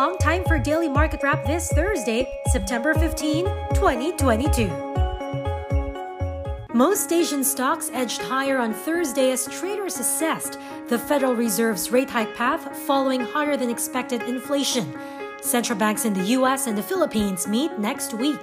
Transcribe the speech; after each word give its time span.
along, 0.00 0.16
time 0.16 0.42
for 0.44 0.58
Daily 0.58 0.88
Market 0.88 1.22
Wrap 1.22 1.44
this 1.44 1.70
Thursday, 1.72 2.26
September 2.50 2.94
15, 2.94 3.44
2022. 3.74 4.68
Most 6.72 7.12
Asian 7.12 7.44
stocks 7.44 7.90
edged 7.92 8.22
higher 8.22 8.56
on 8.56 8.72
Thursday 8.72 9.30
as 9.30 9.46
traders 9.48 10.00
assessed 10.00 10.58
the 10.88 10.98
Federal 10.98 11.34
Reserve's 11.34 11.90
rate 11.90 12.08
hike 12.08 12.34
path 12.34 12.74
following 12.86 13.20
higher 13.20 13.58
than 13.58 13.68
expected 13.68 14.22
inflation. 14.22 14.98
Central 15.42 15.78
banks 15.78 16.06
in 16.06 16.14
the 16.14 16.24
US 16.38 16.66
and 16.66 16.78
the 16.78 16.82
Philippines 16.82 17.46
meet 17.46 17.78
next 17.78 18.14
week. 18.14 18.40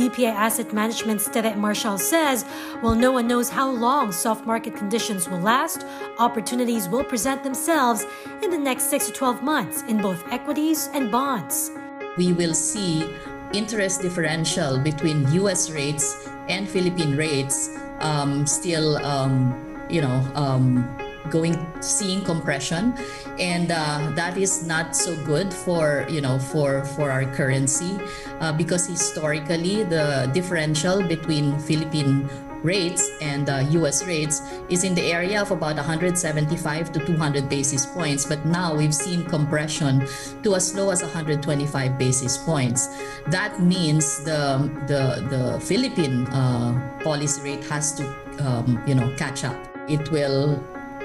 BPI 0.00 0.32
Asset 0.32 0.72
Management's 0.72 1.28
Tere 1.28 1.54
Marcial 1.56 1.98
says, 1.98 2.44
while 2.80 2.94
no 2.94 3.12
one 3.12 3.28
knows 3.28 3.50
how 3.50 3.70
long 3.70 4.12
soft 4.12 4.46
market 4.46 4.74
conditions 4.74 5.28
will 5.28 5.40
last, 5.40 5.84
opportunities 6.18 6.88
will 6.88 7.04
present 7.04 7.44
themselves 7.44 8.06
in 8.42 8.50
the 8.50 8.56
next 8.56 8.84
6 8.84 9.08
to 9.08 9.12
12 9.12 9.42
months 9.42 9.82
in 9.88 10.00
both 10.00 10.24
equities 10.32 10.88
and 10.94 11.12
bonds. 11.12 11.70
We 12.16 12.32
will 12.32 12.54
see 12.54 13.14
interest 13.52 14.00
differential 14.00 14.78
between 14.78 15.30
US 15.34 15.70
rates 15.70 16.26
and 16.48 16.66
Philippine 16.66 17.14
rates 17.14 17.68
um, 17.98 18.46
still, 18.46 18.96
um, 19.04 19.52
you 19.90 20.00
know, 20.00 20.24
um, 20.34 20.88
going 21.28 21.54
seeing 21.80 22.24
compression. 22.24 22.94
And 23.38 23.70
uh, 23.70 24.12
that 24.14 24.36
is 24.36 24.66
not 24.66 24.96
so 24.96 25.16
good 25.24 25.52
for 25.52 26.06
you 26.08 26.20
know 26.20 26.38
for 26.38 26.84
for 26.96 27.10
our 27.10 27.24
currency 27.24 27.98
uh, 28.40 28.52
because 28.52 28.86
historically 28.86 29.84
the 29.84 30.30
differential 30.32 31.02
between 31.02 31.58
Philippine 31.60 32.28
rates 32.62 33.10
and 33.20 33.48
uh, 33.48 33.64
US 33.80 34.04
rates 34.06 34.42
is 34.68 34.84
in 34.84 34.94
the 34.94 35.12
area 35.12 35.40
of 35.40 35.50
about 35.50 35.76
175 35.76 36.92
to 36.92 37.00
200 37.04 37.48
basis 37.48 37.86
points. 37.86 38.24
But 38.24 38.44
now 38.44 38.74
we've 38.74 38.94
seen 38.94 39.24
compression 39.24 40.06
to 40.42 40.54
as 40.54 40.74
low 40.74 40.90
as 40.90 41.02
125 41.02 41.98
basis 41.98 42.38
points. 42.38 42.88
That 43.28 43.60
means 43.60 44.22
the 44.24 44.70
the 44.86 45.24
the 45.28 45.60
Philippine 45.60 46.26
uh, 46.28 47.00
policy 47.02 47.40
rate 47.42 47.64
has 47.64 47.92
to 47.96 48.04
um, 48.40 48.82
you 48.86 48.94
know 48.94 49.12
catch 49.16 49.44
up. 49.44 49.56
It 49.88 50.10
will 50.10 50.62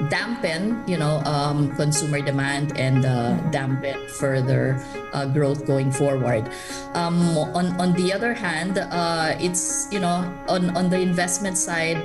dampen, 0.09 0.83
you 0.88 0.97
know, 0.97 1.19
um, 1.25 1.75
consumer 1.75 2.21
demand 2.21 2.77
and 2.77 3.05
uh, 3.05 3.35
dampen 3.51 4.07
further 4.07 4.79
uh, 5.13 5.25
growth 5.25 5.65
going 5.65 5.91
forward. 5.91 6.49
Um, 6.93 7.37
on 7.55 7.79
on 7.79 7.93
the 7.93 8.13
other 8.13 8.33
hand, 8.33 8.77
uh, 8.77 9.35
it's 9.39 9.87
you 9.91 9.99
know 9.99 10.23
on 10.47 10.75
on 10.75 10.89
the 10.89 10.99
investment 10.99 11.57
side 11.57 11.99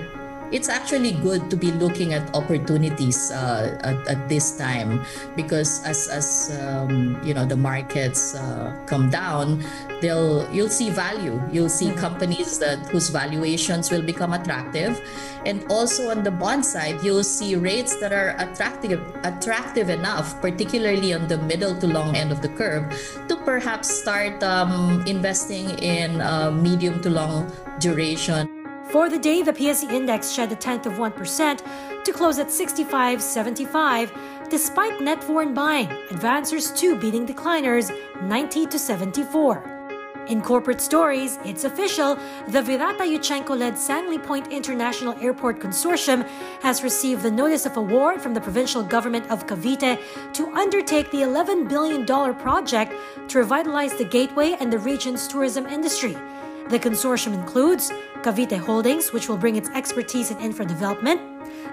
it's 0.52 0.68
actually 0.68 1.12
good 1.12 1.50
to 1.50 1.56
be 1.56 1.70
looking 1.72 2.14
at 2.14 2.22
opportunities 2.34 3.30
uh, 3.30 3.78
at, 3.82 3.96
at, 4.08 4.28
this 4.28 4.58
time 4.58 5.02
because 5.34 5.82
as 5.84 6.06
as 6.08 6.54
um, 6.62 7.18
you 7.24 7.34
know 7.34 7.44
the 7.44 7.56
markets 7.56 8.34
uh, 8.34 8.74
come 8.86 9.10
down 9.10 9.62
they'll 10.00 10.46
you'll 10.52 10.68
see 10.70 10.90
value 10.90 11.40
you'll 11.50 11.68
see 11.68 11.88
mm-hmm. 11.88 11.98
companies 11.98 12.58
that 12.58 12.78
whose 12.90 13.08
valuations 13.08 13.90
will 13.90 14.02
become 14.02 14.32
attractive 14.32 15.00
and 15.46 15.64
also 15.70 16.10
on 16.10 16.22
the 16.22 16.30
bond 16.30 16.64
side 16.64 16.98
you'll 17.02 17.24
see 17.24 17.56
rates 17.56 17.96
that 17.96 18.12
are 18.12 18.36
attractive 18.38 19.00
attractive 19.24 19.88
enough 19.88 20.40
particularly 20.40 21.14
on 21.14 21.26
the 21.28 21.38
middle 21.38 21.74
to 21.74 21.86
long 21.86 22.14
end 22.14 22.30
of 22.30 22.42
the 22.42 22.48
curve 22.54 22.86
to 23.26 23.36
perhaps 23.44 23.88
start 23.88 24.42
um, 24.42 25.02
investing 25.06 25.70
in 25.78 26.20
uh, 26.20 26.50
medium 26.50 27.00
to 27.00 27.10
long 27.10 27.50
duration 27.78 28.59
for 28.92 29.08
the 29.08 29.18
day, 29.18 29.42
the 29.42 29.52
PSE 29.52 29.90
index 29.90 30.30
shed 30.30 30.52
a 30.52 30.56
tenth 30.56 30.86
of 30.86 30.94
1% 30.94 32.04
to 32.04 32.12
close 32.12 32.38
at 32.38 32.48
65.75, 32.48 34.50
despite 34.50 35.00
net 35.00 35.22
foreign 35.22 35.54
buying, 35.54 35.88
advancers 36.10 36.76
too 36.76 36.98
beating 36.98 37.26
decliners 37.26 37.90
90 38.22 38.66
to 38.66 38.78
74. 38.78 39.80
In 40.28 40.42
corporate 40.42 40.80
stories, 40.80 41.38
it's 41.44 41.64
official. 41.64 42.14
The 42.48 42.62
Virata 42.62 43.00
Yuchengco 43.00 43.58
led 43.58 43.74
Sangley 43.74 44.22
Point 44.22 44.52
International 44.52 45.14
Airport 45.20 45.58
Consortium 45.58 46.28
has 46.62 46.82
received 46.82 47.22
the 47.22 47.30
notice 47.30 47.66
of 47.66 47.76
award 47.76 48.20
from 48.20 48.34
the 48.34 48.40
provincial 48.40 48.82
government 48.82 49.28
of 49.30 49.46
Cavite 49.46 49.98
to 50.34 50.46
undertake 50.52 51.10
the 51.10 51.22
$11 51.22 51.68
billion 51.68 52.06
project 52.06 52.92
to 53.28 53.38
revitalize 53.38 53.94
the 53.94 54.04
gateway 54.04 54.56
and 54.60 54.72
the 54.72 54.78
region's 54.78 55.26
tourism 55.26 55.66
industry. 55.66 56.16
The 56.68 56.78
consortium 56.78 57.34
includes 57.34 57.90
Cavitex 58.22 58.60
Holdings, 58.60 59.12
which 59.12 59.28
will 59.28 59.36
bring 59.36 59.56
its 59.56 59.68
expertise 59.70 60.30
in 60.30 60.38
infra 60.38 60.64
development, 60.64 61.20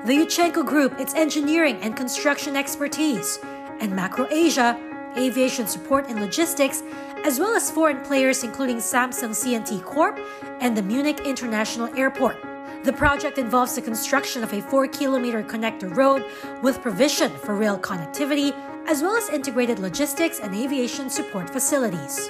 the 0.06 0.13
Yuchengco 0.13 0.66
Group, 0.66 1.00
its 1.00 1.13
engineering 1.13 1.78
and 1.81 1.96
construction 1.96 2.56
expertise, 2.56 3.40
and 3.80 3.94
MacroAsia, 3.94 4.78
aviation 5.18 5.68
support 5.68 6.07
and 6.07 6.19
logistics, 6.19 6.84
as 7.25 7.40
well 7.40 7.56
as 7.56 7.72
foreign 7.72 8.02
players 8.02 8.44
including 8.44 8.78
Samsung 8.78 9.34
C&T 9.34 9.80
Corp 9.81 10.19
and 10.59 10.78
the 10.78 10.81
Munich 10.81 11.22
International 11.25 11.88
Airport. 11.97 12.38
The 12.84 12.94
project 12.94 13.38
involves 13.38 13.75
the 13.75 13.81
construction 13.81 14.44
of 14.44 14.53
a 14.53 14.62
4 14.62 14.88
kilometer 14.88 15.44
connector 15.44 15.94
road 15.96 16.24
with 16.62 16.81
provision 16.81 17.31
for 17.31 17.56
rail 17.56 17.78
connectivity, 17.78 18.53
as 18.88 19.02
well 19.02 19.18
as 19.18 19.30
integrated 19.30 19.80
logistics 19.80 20.40
and 20.40 20.56
aviation 20.56 21.09
support 21.09 21.50
facilities. 21.50 22.30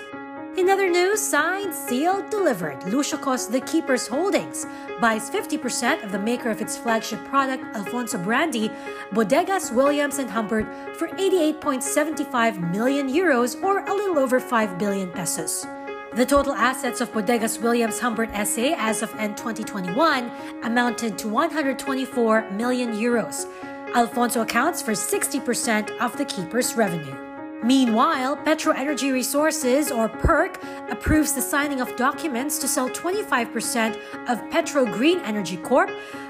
In 0.58 0.72
other 0.72 0.90
news, 0.90 1.22
signed, 1.22 1.72
sealed, 1.72 2.32
delivered, 2.32 2.84
Lucio 2.86 3.20
Co's 3.20 3.48
The 3.48 3.62
Keepers 3.62 4.08
Holdings 4.08 4.66
buys 5.00 5.30
50% 5.30 6.04
of 6.04 6.12
the 6.12 6.18
maker 6.18 6.50
of 6.50 6.62
its 6.62 6.76
flagship 6.76 7.24
product, 7.26 7.64
Alfonso 7.76 8.18
Brandy, 8.18 8.72
Bodegas 9.12 9.72
Williams 9.72 10.18
and 10.18 10.28
Humbert, 10.28 10.66
for 10.98 11.10
88.75 11.10 12.72
million 12.72 13.08
euros 13.08 13.62
or 13.62 13.86
a 13.86 13.94
little 13.94 14.18
over 14.18 14.40
5 14.40 14.80
billion 14.80 15.12
pesos. 15.12 15.68
The 16.16 16.26
total 16.26 16.54
assets 16.54 17.02
of 17.02 17.14
Bodegas 17.14 17.62
Williams 17.62 18.00
Humbert 18.00 18.32
SA 18.48 18.74
as 18.80 19.04
of 19.04 19.14
end 19.20 19.38
2021 19.38 20.32
amounted 20.64 21.20
to 21.20 21.28
124 21.28 22.50
million 22.50 22.94
euros. 22.94 23.46
Alfonso 23.94 24.42
accounts 24.42 24.82
for 24.82 24.94
60% 24.94 25.96
of 26.00 26.18
the 26.18 26.26
keeper's 26.26 26.74
revenue. 26.74 27.27
Meanwhile, 27.64 28.38
PetroEnergy 28.38 29.12
Resources, 29.12 29.92
or 29.92 30.08
PERC, 30.08 30.92
approves 30.92 31.34
the 31.34 31.42
signing 31.42 31.82
of 31.82 31.96
documents 31.96 32.60
to 32.60 32.68
sell 32.68 32.90
25% 32.90 33.96
of 34.30 34.40
PetroGreen 34.52 35.22
Energy 35.24 35.58
Corp 35.58 35.90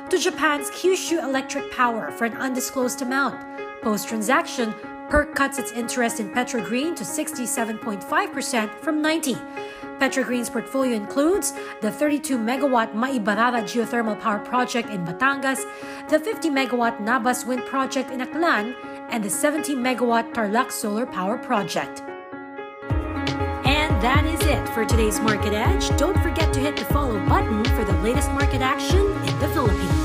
to 0.10 0.18
Japan's 0.18 0.70
Kyushu 0.72 1.22
Electric 1.22 1.70
Power 1.72 2.12
for 2.12 2.26
an 2.26 2.38
undisclosed 2.38 3.02
amount. 3.02 3.46
Post 3.82 4.08
transaction, 4.08 4.74
PERC 5.10 5.36
cuts 5.36 5.60
its 5.60 5.72
interest 5.74 6.20
in 6.20 6.30
Petro 6.32 6.62
Green 6.62 6.96
to 6.96 7.04
67.5% 7.04 8.80
from 8.80 9.02
90. 9.02 9.36
PetroGreen's 10.00 10.50
portfolio 10.50 10.96
includes 10.96 11.54
the 11.82 11.92
32 11.92 12.38
megawatt 12.38 12.94
Maibarara 12.94 13.64
geothermal 13.64 14.20
power 14.20 14.40
project 14.40 14.90
in 14.90 15.06
Batangas, 15.06 15.64
the 16.10 16.20
50 16.20 16.50
megawatt 16.50 17.00
Nabas 17.00 17.46
wind 17.46 17.66
project 17.66 18.12
in 18.12 18.20
Aklan, 18.20 18.76
and 19.10 19.24
the 19.24 19.30
70 19.30 19.76
megawatt 19.76 20.34
Tarlac 20.34 20.72
solar 20.72 21.06
power 21.06 21.38
project. 21.38 22.02
And 23.66 24.02
that 24.02 24.26
is 24.26 24.42
it 24.48 24.68
for 24.70 24.86
today's 24.86 25.20
Market 25.20 25.54
Edge. 25.54 25.90
Don't 25.98 26.18
forget 26.22 26.54
to 26.54 26.60
hit 26.60 26.78
the 26.78 26.86
follow 26.86 27.20
button 27.28 27.64
for 27.76 27.84
the 27.84 27.98
latest 28.02 28.32
market 28.32 28.62
action 28.62 29.00
in 29.00 29.40
the 29.40 29.48
Philippines. 29.50 29.97